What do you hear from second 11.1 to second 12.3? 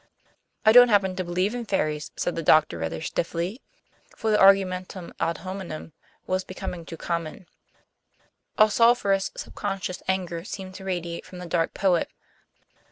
from the dark poet.